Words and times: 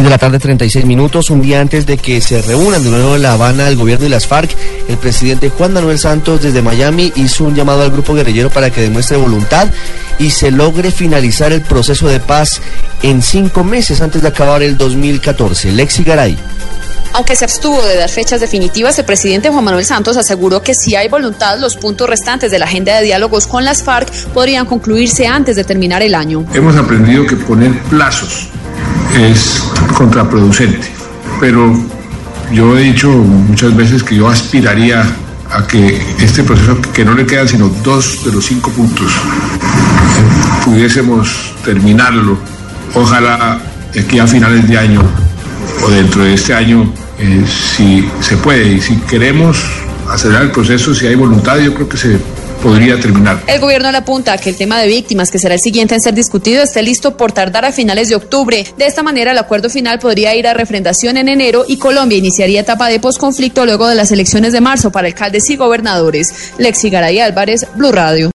6 0.00 0.04
de 0.04 0.10
la 0.10 0.16
tarde, 0.16 0.38
36 0.38 0.86
minutos, 0.86 1.28
un 1.28 1.42
día 1.42 1.60
antes 1.60 1.84
de 1.84 1.98
que 1.98 2.22
se 2.22 2.40
reúnan 2.40 2.82
de 2.82 2.88
nuevo 2.88 3.16
en 3.16 3.22
La 3.22 3.34
Habana 3.34 3.68
el 3.68 3.76
gobierno 3.76 4.06
y 4.06 4.08
las 4.08 4.26
FARC, 4.26 4.50
el 4.88 4.96
presidente 4.96 5.50
Juan 5.50 5.74
Manuel 5.74 5.98
Santos 5.98 6.40
desde 6.40 6.62
Miami 6.62 7.12
hizo 7.16 7.44
un 7.44 7.54
llamado 7.54 7.82
al 7.82 7.90
grupo 7.90 8.14
guerrillero 8.14 8.48
para 8.48 8.70
que 8.70 8.80
demuestre 8.80 9.18
voluntad 9.18 9.68
y 10.18 10.30
se 10.30 10.50
logre 10.50 10.90
finalizar 10.90 11.52
el 11.52 11.60
proceso 11.60 12.08
de 12.08 12.18
paz 12.18 12.62
en 13.02 13.20
cinco 13.20 13.62
meses 13.62 14.00
antes 14.00 14.22
de 14.22 14.28
acabar 14.28 14.62
el 14.62 14.78
2014. 14.78 15.72
Lexi 15.72 16.02
Garay. 16.02 16.38
Aunque 17.12 17.36
se 17.36 17.44
abstuvo 17.44 17.82
de 17.82 17.96
dar 17.96 18.08
fechas 18.08 18.40
definitivas, 18.40 18.98
el 18.98 19.04
presidente 19.04 19.50
Juan 19.50 19.64
Manuel 19.64 19.84
Santos 19.84 20.16
aseguró 20.16 20.62
que 20.62 20.74
si 20.74 20.96
hay 20.96 21.08
voluntad, 21.08 21.58
los 21.58 21.76
puntos 21.76 22.08
restantes 22.08 22.50
de 22.50 22.58
la 22.58 22.64
agenda 22.64 22.96
de 22.96 23.04
diálogos 23.04 23.46
con 23.46 23.66
las 23.66 23.82
FARC 23.82 24.10
podrían 24.32 24.64
concluirse 24.64 25.26
antes 25.26 25.56
de 25.56 25.64
terminar 25.64 26.00
el 26.00 26.14
año. 26.14 26.46
Hemos 26.54 26.76
aprendido 26.76 27.26
que 27.26 27.36
poner 27.36 27.78
plazos 27.90 28.48
es 29.16 29.64
contraproducente, 29.96 30.88
pero 31.38 31.72
yo 32.52 32.76
he 32.76 32.82
dicho 32.82 33.08
muchas 33.08 33.74
veces 33.76 34.02
que 34.02 34.16
yo 34.16 34.28
aspiraría 34.28 35.04
a 35.50 35.66
que 35.66 36.00
este 36.18 36.42
proceso, 36.42 36.80
que 36.92 37.04
no 37.04 37.14
le 37.14 37.26
quedan 37.26 37.48
sino 37.48 37.68
dos 37.82 38.24
de 38.24 38.32
los 38.32 38.44
cinco 38.44 38.70
puntos, 38.70 39.12
pudiésemos 40.64 41.54
terminarlo, 41.64 42.38
ojalá 42.94 43.60
aquí 43.98 44.18
a 44.18 44.26
finales 44.26 44.68
de 44.68 44.78
año 44.78 45.02
o 45.84 45.90
dentro 45.90 46.24
de 46.24 46.34
este 46.34 46.54
año, 46.54 46.92
eh, 47.18 47.44
si 47.46 48.08
se 48.20 48.36
puede. 48.36 48.74
Y 48.74 48.80
si 48.80 48.96
queremos 48.96 49.58
acelerar 50.08 50.44
el 50.44 50.50
proceso, 50.50 50.94
si 50.94 51.06
hay 51.06 51.14
voluntad, 51.14 51.58
yo 51.58 51.74
creo 51.74 51.88
que 51.88 51.96
se 51.96 52.20
podría 52.60 53.00
terminar. 53.00 53.42
El 53.46 53.60
gobierno 53.60 53.90
le 53.90 53.98
apunta 53.98 54.32
a 54.32 54.38
que 54.38 54.50
el 54.50 54.56
tema 54.56 54.78
de 54.80 54.86
víctimas, 54.86 55.30
que 55.30 55.38
será 55.38 55.54
el 55.54 55.60
siguiente 55.60 55.94
en 55.94 56.00
ser 56.00 56.14
discutido, 56.14 56.62
esté 56.62 56.82
listo 56.82 57.16
por 57.16 57.32
tardar 57.32 57.64
a 57.64 57.72
finales 57.72 58.08
de 58.08 58.14
octubre. 58.14 58.64
De 58.76 58.86
esta 58.86 59.02
manera, 59.02 59.32
el 59.32 59.38
acuerdo 59.38 59.70
final 59.70 59.98
podría 59.98 60.34
ir 60.34 60.46
a 60.46 60.54
refrendación 60.54 61.16
en 61.16 61.28
enero 61.28 61.64
y 61.66 61.78
Colombia 61.78 62.18
iniciaría 62.18 62.60
etapa 62.60 62.88
de 62.88 63.00
posconflicto 63.00 63.64
luego 63.64 63.88
de 63.88 63.94
las 63.94 64.12
elecciones 64.12 64.52
de 64.52 64.60
marzo 64.60 64.92
para 64.92 65.08
alcaldes 65.08 65.48
y 65.50 65.56
gobernadores. 65.56 66.52
Lexi 66.58 66.90
Garay 66.90 67.18
Álvarez, 67.20 67.66
Blue 67.74 67.92
Radio. 67.92 68.28